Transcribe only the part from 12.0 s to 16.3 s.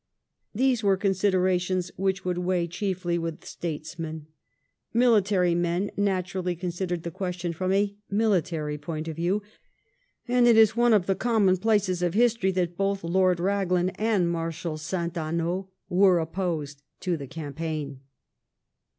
of history that both Lord Raglan and Marshal St. Amaud were